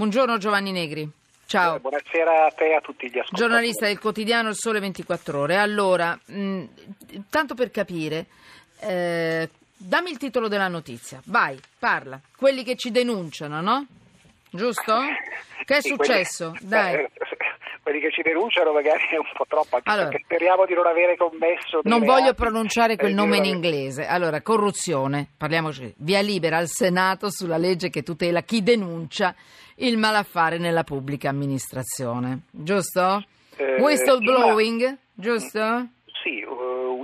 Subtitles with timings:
[0.00, 1.08] Buongiorno Giovanni Negri.
[1.46, 1.76] Ciao.
[1.76, 3.40] Eh, buonasera a te e a tutti gli ascoltatori.
[3.40, 5.56] Giornalista del quotidiano Il Sole 24 Ore.
[5.56, 6.64] Allora, mh,
[7.30, 8.26] tanto per capire,
[8.80, 11.18] eh, dammi il titolo della notizia.
[11.24, 12.20] Vai, parla.
[12.36, 13.86] Quelli che ci denunciano, no?
[14.50, 14.94] Giusto?
[15.66, 16.50] Che è Sì, successo?
[16.50, 17.06] quelli- Dai.
[17.86, 20.08] quelli che ci denunciano magari è un po' troppo, anche Allora.
[20.08, 24.08] perché speriamo di non avere commesso Non voglio reati, pronunciare quel nome in inglese.
[24.08, 25.94] Allora, corruzione, parliamoci.
[25.98, 29.36] Via libera al Senato sulla legge che tutela chi denuncia
[29.76, 32.40] il malaffare nella pubblica amministrazione.
[32.50, 33.24] Giusto?
[33.54, 35.48] Eh, Whistleblowing, giusto?
[35.48, 35.88] Sì, uh,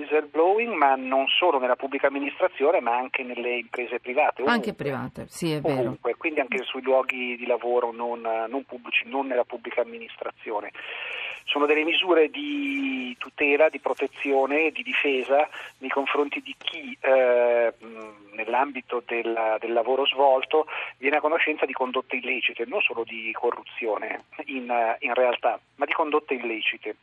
[0.03, 4.43] whistleblowing, ma non solo nella pubblica amministrazione, ma anche nelle imprese private.
[4.43, 4.73] Anche ovunque.
[4.75, 5.81] private, sì, è vero.
[5.81, 10.71] Ovunque, quindi anche sui luoghi di lavoro non, non pubblici, non nella pubblica amministrazione.
[11.45, 15.49] Sono delle misure di tutela, di protezione, di difesa
[15.79, 17.73] nei confronti di chi eh,
[18.35, 20.67] nell'ambito del, del lavoro svolto
[20.99, 25.93] viene a conoscenza di condotte illecite, non solo di corruzione in, in realtà, ma di
[25.93, 26.95] condotte illecite.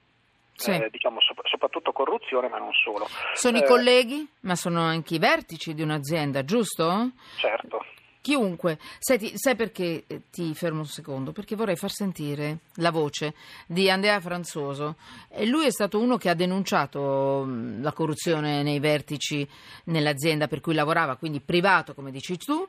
[0.60, 0.72] Sì.
[0.72, 3.08] Eh, diciamo sop- soprattutto corruzione, ma non solo.
[3.34, 7.12] Sono i Eh, colleghi, ma sono anche i vertici di un'azienda, giusto?
[7.38, 7.86] Certo.
[8.30, 8.78] Chiunque.
[9.00, 11.32] Senti, sai perché eh, ti fermo un secondo?
[11.32, 13.34] Perché vorrei far sentire la voce
[13.66, 14.98] di Andrea Franzoso.
[15.30, 19.50] E lui è stato uno che ha denunciato mh, la corruzione nei vertici
[19.86, 22.68] nell'azienda per cui lavorava, quindi privato, come dici tu.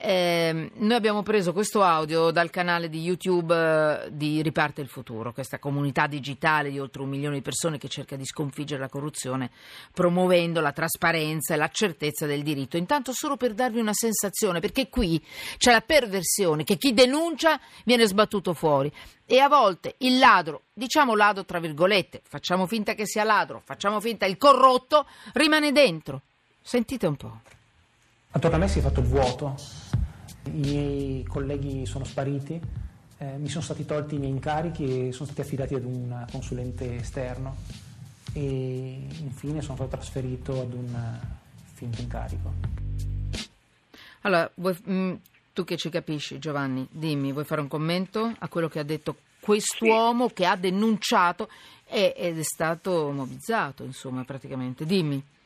[0.00, 5.32] Ehm, noi abbiamo preso questo audio dal canale di YouTube eh, di Riparte il futuro,
[5.32, 9.50] questa comunità digitale di oltre un milione di persone che cerca di sconfiggere la corruzione
[9.94, 12.76] promuovendo la trasparenza e la certezza del diritto.
[12.76, 14.97] Intanto solo per darvi una sensazione, perché qui
[15.56, 18.92] c'è la perversione che chi denuncia viene sbattuto fuori
[19.26, 24.00] e a volte il ladro, diciamo ladro tra virgolette, facciamo finta che sia ladro, facciamo
[24.00, 26.22] finta il corrotto, rimane dentro.
[26.62, 27.40] Sentite un po'.
[28.30, 29.54] Attorno a me si è fatto vuoto,
[30.44, 32.60] i miei colleghi sono spariti,
[33.18, 36.96] eh, mi sono stati tolti i miei incarichi e sono stati affidati ad un consulente
[36.96, 37.56] esterno
[38.32, 41.18] e infine sono stato trasferito ad un
[41.74, 42.87] finto incarico.
[44.28, 45.14] Allora, vuoi- mm,
[45.54, 49.16] tu che ci capisci, Giovanni, dimmi, vuoi fare un commento a quello che ha detto
[49.40, 51.48] quest'uomo che ha denunciato
[51.88, 54.84] e- ed è stato mobbizzato, insomma, praticamente.
[54.84, 55.36] Dimmi.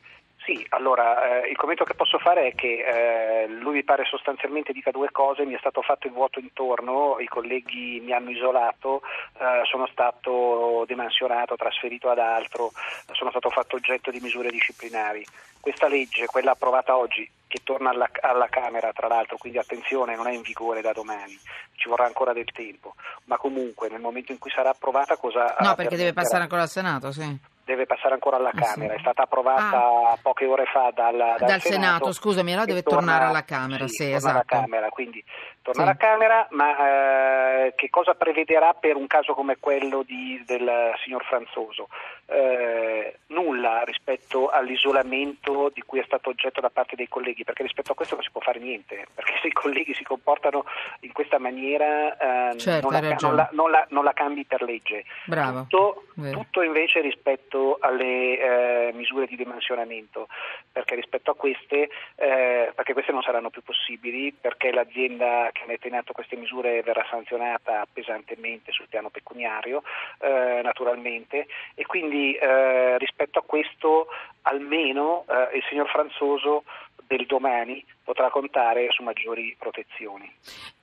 [0.45, 4.73] Sì, allora eh, il commento che posso fare è che eh, lui mi pare sostanzialmente
[4.73, 9.01] dica due cose, mi è stato fatto il vuoto intorno, i colleghi mi hanno isolato,
[9.39, 12.71] eh, sono stato demansionato, trasferito ad altro,
[13.13, 15.25] sono stato fatto oggetto di misure disciplinari.
[15.61, 20.25] Questa legge, quella approvata oggi, che torna alla, alla Camera tra l'altro, quindi attenzione, non
[20.25, 21.37] è in vigore da domani,
[21.75, 25.55] ci vorrà ancora del tempo, ma comunque nel momento in cui sarà approvata cosa...
[25.59, 27.37] No, perché deve passare ancora al Senato, sì.
[27.63, 28.63] deve passare ancora alla Ah, sì.
[28.63, 33.25] Camera, è stata approvata poche ore fa dal, dal, Dal Senato, scusami, allora deve tornare
[33.25, 34.33] alla Camera, sì, torna esatto.
[34.33, 35.23] alla Camera, quindi
[35.63, 35.87] torna Sì.
[35.89, 41.23] alla Camera, ma eh, che cosa prevederà per un caso come quello di- del signor
[41.25, 41.87] Franzoso?
[42.27, 47.91] Eh, nulla rispetto all'isolamento di cui è stato oggetto da parte dei colleghi, perché rispetto
[47.91, 50.65] a questo non si può fare niente, perché se i colleghi si comportano
[51.01, 54.61] in questa maniera eh, Certo, non, la, non la- non la- non la cambi per
[54.61, 55.05] legge.
[55.25, 55.65] Bravo.
[55.69, 60.27] Tutto, tutto invece rispetto alle eh, misure di dimensionamento,
[60.71, 65.87] perché rispetto a queste, eh, perché queste non saranno più possibili, perché l'azienda che mette
[65.87, 69.83] in atto queste misure verrà sanzionata pesantemente sul piano pecuniario,
[70.19, 74.07] eh, naturalmente, e quindi eh, rispetto a questo
[74.41, 76.63] almeno eh, il signor Franzoso
[77.07, 80.29] del domani potrà contare su maggiori protezioni.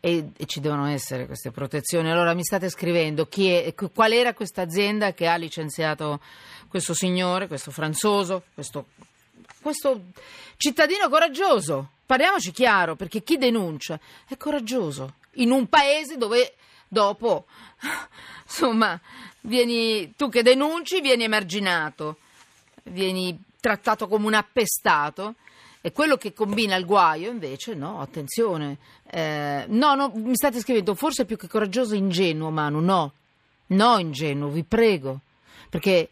[0.01, 2.11] E, e ci devono essere queste protezioni.
[2.11, 6.21] Allora mi state scrivendo è- qual era questa azienda che ha licenziato
[6.69, 8.87] questo signore, questo franzoso, questo,
[9.61, 10.01] questo
[10.57, 11.91] cittadino coraggioso.
[12.11, 16.55] Parliamoci chiaro, perché chi denuncia è coraggioso in un paese dove
[16.89, 17.45] dopo,
[18.43, 19.01] insomma,
[19.43, 22.17] vieni, tu che denunci vieni emarginato,
[22.83, 25.37] vieni trattato come un appestato.
[25.81, 28.79] E quello che combina il guaio, invece, no, attenzione.
[29.09, 32.81] Eh, no, no, mi state scrivendo, forse più che coraggioso, ingenuo, Manu.
[32.81, 33.13] No,
[33.69, 35.21] no, ingenuo, vi prego.
[35.69, 36.09] Perché,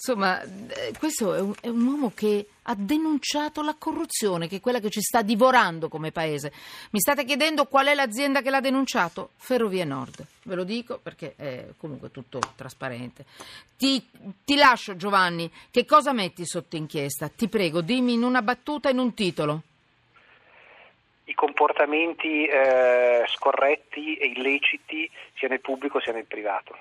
[0.00, 4.60] insomma, eh, questo è un, è un uomo che ha denunciato la corruzione, che è
[4.60, 6.52] quella che ci sta divorando come paese.
[6.90, 9.30] Mi state chiedendo qual è l'azienda che l'ha denunciato?
[9.36, 10.24] Ferrovie Nord.
[10.44, 13.26] Ve lo dico perché è comunque tutto trasparente.
[13.76, 14.02] Ti,
[14.42, 15.50] ti lascio, Giovanni.
[15.70, 17.28] Che cosa metti sotto inchiesta?
[17.28, 19.62] Ti prego, dimmi in una battuta, in un titolo.
[21.24, 26.76] I comportamenti eh, scorretti e illeciti sia nel pubblico sia nel privato.